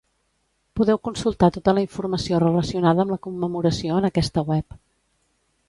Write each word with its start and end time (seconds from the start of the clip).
Podeu 0.79 0.99
consultar 1.07 1.49
tota 1.57 1.75
la 1.79 1.83
informació 1.83 2.41
relacionada 2.45 3.05
amb 3.05 3.15
la 3.17 3.21
commemoració 3.27 4.01
en 4.01 4.09
aquesta 4.13 4.49
web. 4.53 4.77